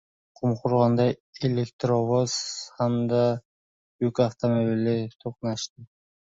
Qumqo‘rg‘onda 0.39 1.05
elektrovoz 1.49 2.39
hamda 2.79 3.21
yuk 4.07 4.25
avtomobili 4.29 4.99
to‘qnashdi 5.25 5.91